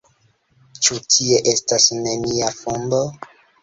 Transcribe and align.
Ĉu 0.85 0.97
tie 1.17 1.43
estas 1.53 1.89
nenia 2.01 2.53
fundo? 2.65 3.09